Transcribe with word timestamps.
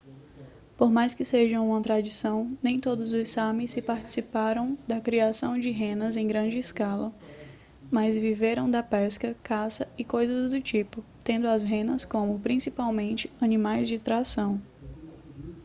por 0.75 0.91
mais 0.91 1.13
que 1.13 1.23
seja 1.23 1.61
uma 1.61 1.79
tradição 1.79 2.57
nem 2.63 2.79
todos 2.79 3.13
os 3.13 3.29
sami 3.29 3.67
se 3.67 3.83
participaram 3.83 4.75
da 4.87 4.99
criação 4.99 5.59
de 5.59 5.69
renas 5.69 6.17
em 6.17 6.25
grande 6.25 6.57
escala 6.57 7.13
mas 7.91 8.17
viveram 8.17 8.67
da 8.67 8.81
pesca 8.81 9.35
caça 9.43 9.87
e 9.95 10.03
coisas 10.03 10.49
do 10.49 10.59
tipo 10.59 11.03
tendo 11.23 11.47
as 11.47 11.61
renas 11.61 12.03
como 12.03 12.39
principalmente 12.39 13.31
animais 13.39 13.87
de 13.87 13.99
tração 13.99 14.59